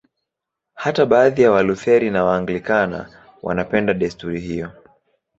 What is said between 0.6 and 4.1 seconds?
Hata baadhi ya Walutheri na Waanglikana wanapenda